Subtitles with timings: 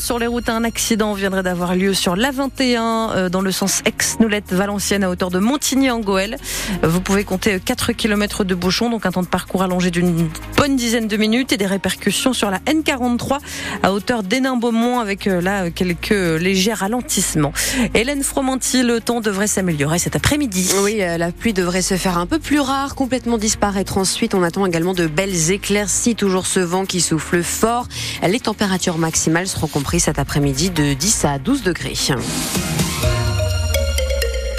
[0.00, 5.04] sur les routes, un accident viendrait d'avoir lieu sur l'A21 euh, dans le sens Aix-Noulette-Valenciennes
[5.04, 6.38] à hauteur de Montigny en Goël.
[6.82, 10.76] Vous pouvez compter 4 km de bouchon, donc un temps de parcours allongé d'une bonne
[10.76, 13.38] dizaine de minutes et des répercussions sur la N43
[13.82, 17.52] à hauteur d'Hénin-Beaumont avec euh, là quelques légers ralentissements.
[17.94, 20.70] Hélène Fromanti, le temps devrait s'améliorer cet après-midi.
[20.82, 24.34] Oui, la pluie devrait se faire un peu plus rare, complètement disparaître ensuite.
[24.34, 27.86] On attend également de belles éclaircies, toujours ce vent qui souffle fort.
[28.26, 31.94] Les températures maximales seront comprises cet après-midi de 10 à 12 degrés.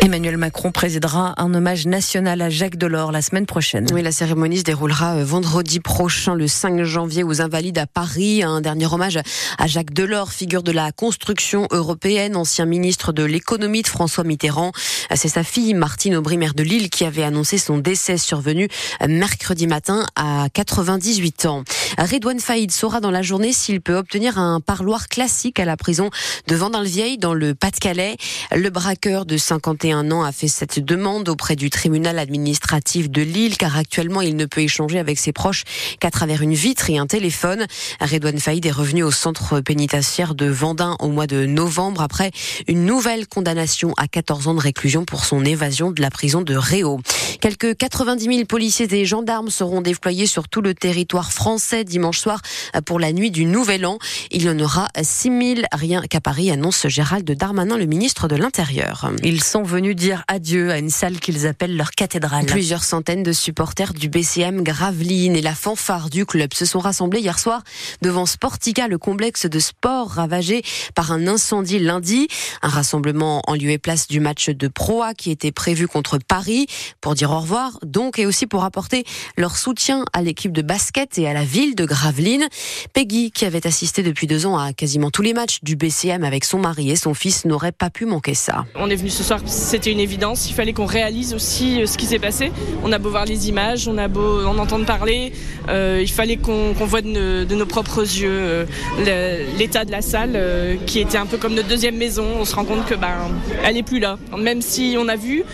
[0.03, 3.85] Emmanuel Macron présidera un hommage national à Jacques Delors la semaine prochaine.
[3.93, 8.41] Oui, la cérémonie se déroulera euh, vendredi prochain, le 5 janvier, aux Invalides à Paris.
[8.41, 9.19] Un dernier hommage
[9.59, 14.71] à Jacques Delors, figure de la construction européenne, ancien ministre de l'économie de François Mitterrand.
[15.13, 18.69] C'est sa fille, Martine Aubry, maire de Lille, qui avait annoncé son décès survenu
[19.07, 21.63] mercredi matin à 98 ans.
[21.99, 26.09] Redouane Faïd saura dans la journée s'il peut obtenir un parloir classique à la prison
[26.47, 28.17] de Vendin-le-Vieil dans le Pas-de-Calais.
[28.55, 33.57] Le braqueur de 51 ans a fait cette demande auprès du tribunal administratif de Lille
[33.57, 35.63] car actuellement il ne peut échanger avec ses proches
[35.99, 37.65] qu'à travers une vitre et un téléphone.
[37.99, 42.31] Redouane Faïd est revenu au centre pénitentiaire de Vendin au mois de novembre après
[42.67, 46.55] une nouvelle condamnation à 14 ans de réclusion pour son évasion de la prison de
[46.55, 46.99] Réau.
[47.41, 52.41] Quelques 90 000 policiers et gendarmes seront déployés sur tout le territoire français dimanche soir
[52.85, 53.97] pour la nuit du Nouvel An.
[54.29, 58.35] Il y en aura 6 000 rien qu'à Paris, annonce Gérald Darmanin, le ministre de
[58.35, 59.11] l'Intérieur.
[59.23, 62.45] Ils sont venus dire adieu à une salle qu'ils appellent leur cathédrale.
[62.45, 67.19] Plusieurs centaines de supporters du BCM Gravelines et la fanfare du club se sont rassemblés
[67.19, 67.63] hier soir
[68.01, 70.61] devant Sportica, le complexe de sport ravagé
[70.95, 72.27] par un incendie lundi.
[72.61, 76.17] Un rassemblement en lieu et place du match de Pro A qui était prévu contre
[76.19, 76.67] Paris
[77.01, 79.03] pour dire au revoir, donc, et aussi pour apporter
[79.37, 82.47] leur soutien à l'équipe de basket et à la ville de Gravelines.
[82.93, 86.45] Peggy, qui avait assisté depuis deux ans à quasiment tous les matchs du BCM avec
[86.45, 88.65] son mari et son fils, n'aurait pas pu manquer ça.
[88.75, 89.41] On est venu ce soir,
[89.71, 90.49] c'était une évidence.
[90.49, 92.51] Il fallait qu'on réalise aussi euh, ce qui s'est passé.
[92.83, 95.31] On a beau voir les images, on a beau en entendre parler.
[95.69, 100.37] Euh, il fallait qu'on voit de, nos propres yeux euh, l'état de la salle,
[100.85, 102.25] qui était un peu comme notre deuxième maison.
[102.37, 103.31] On se rend compte que ben,
[103.63, 104.17] elle plus là.
[104.37, 105.45] Même si on a vu.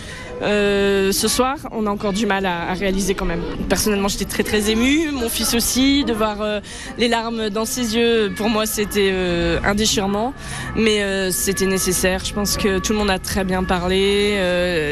[0.42, 3.42] Euh, ce soir, on a encore du mal à, réaliser quand même.
[3.68, 6.60] Personnellement, j'étais très très émue, mon fils aussi, de voir euh,
[6.96, 10.34] les larmes dans ses yeux, pour moi c'était euh, un déchirement,
[10.76, 12.24] mais c'était nécessaire.
[12.24, 14.36] Je pense que tout le monde a très bien parlé.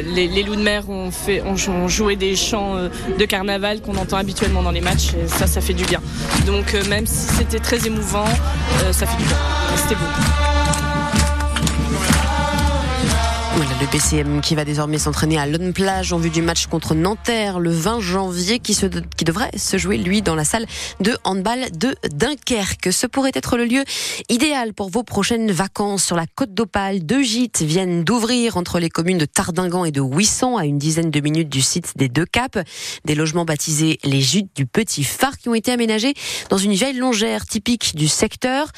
[0.05, 2.77] Les, loups de mer ont, fait, ont, joué des chants
[3.19, 6.01] de carnaval qu'on entend habituellement dans les matchs, et ça, ça fait du bien.
[6.47, 8.29] Donc même si c'était très émouvant,
[8.93, 9.39] ça fait du bien.
[9.77, 10.56] C'était beau.
[13.57, 17.59] Le PCM qui va désormais s'entraîner à Lone Plage en vue du match contre Nanterre
[17.59, 20.67] le 20 janvier qui, se, qui devrait se jouer lui dans la salle
[21.01, 22.93] de handball de Dunkerque.
[22.93, 23.83] Ce pourrait être le lieu
[24.29, 27.07] idéal pour vos prochaines vacances sur la côte d'Opale.
[27.07, 31.11] Deux gîtes viennent d'ouvrir entre les communes de Tardingan et de Huisson à une dizaine
[31.11, 32.59] de minutes du site des deux caps.
[33.07, 36.13] Des logements baptisés les gîtes du Petit Phare qui ont été aménagés
[36.51, 38.69] dans une vieille longère typique du secteur.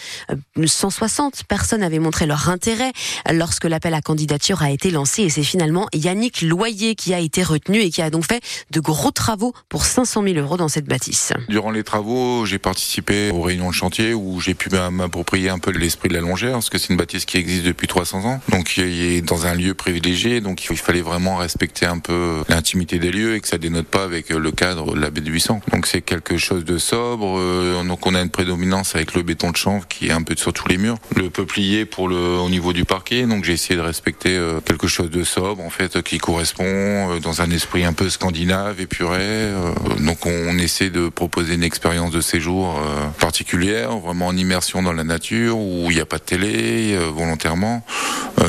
[0.64, 2.92] 160 euh, personnes avaient montré leur intérêt
[3.32, 7.18] lorsque l'appel à candidature a a été lancé et c'est finalement Yannick Loyer qui a
[7.18, 10.68] été retenu et qui a donc fait de gros travaux pour 500 000 euros dans
[10.68, 11.32] cette bâtisse.
[11.48, 15.70] Durant les travaux, j'ai participé aux réunions de chantier où j'ai pu m'approprier un peu
[15.70, 18.40] l'esprit de la longère parce que c'est une bâtisse qui existe depuis 300 ans.
[18.50, 22.98] Donc il est dans un lieu privilégié, donc il fallait vraiment respecter un peu l'intimité
[22.98, 25.62] des lieux et que ça dénote pas avec le cadre de la baie de 800.
[25.72, 27.38] Donc c'est quelque chose de sobre.
[27.38, 30.36] Euh, donc on a une prédominance avec le béton de chanvre qui est un peu
[30.36, 30.98] sur tous les murs.
[31.16, 33.22] Le peuplier pour le au niveau du parquet.
[33.22, 37.20] Donc j'ai essayé de respecter euh, quelque chose de sobre en fait qui correspond euh,
[37.20, 39.18] dans un esprit un peu scandinave, épuré.
[39.20, 44.82] Euh, donc on essaie de proposer une expérience de séjour euh, particulière, vraiment en immersion
[44.82, 47.82] dans la nature où il n'y a pas de télé volontairement.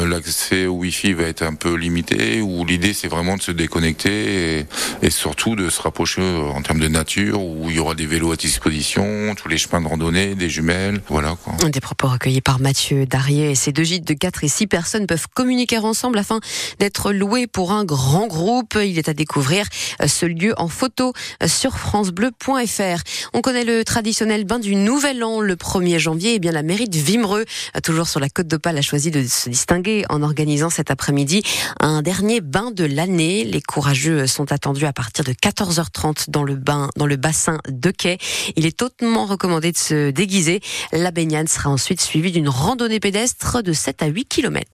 [0.07, 2.41] L'accès au Wi-Fi va être un peu limité.
[2.41, 4.65] Où l'idée c'est vraiment de se déconnecter
[5.01, 8.31] et, surtout de se rapprocher en termes de nature où il y aura des vélos
[8.31, 11.53] à disposition, tous les chemins de randonnée, des jumelles, voilà quoi.
[11.69, 13.55] Des propos recueillis par Mathieu Darier.
[13.55, 16.39] Ces deux gîtes de 4 et 6 personnes peuvent communiquer ensemble afin
[16.79, 18.77] d'être loué pour un grand groupe.
[18.81, 19.65] Il est à découvrir
[20.01, 21.13] euh, ce lieu en photo
[21.43, 23.01] euh, sur francebleu.fr.
[23.33, 26.31] On connaît le traditionnel bain du Nouvel An le 1er janvier.
[26.31, 29.11] Et eh bien la mairie de Vimereux, euh, toujours sur la côte d'Opale, a choisi
[29.11, 29.78] de se distinguer
[30.09, 31.41] en organisant cet après-midi
[31.79, 33.43] un dernier bain de l'année.
[33.43, 36.55] Les courageux sont attendus à partir de 14h30 dans le
[36.95, 38.17] dans le bassin de quai.
[38.55, 40.59] Il est hautement recommandé de se déguiser.
[40.91, 44.65] La baignade sera ensuite suivie d'une randonnée pédestre de 7 à 8 km.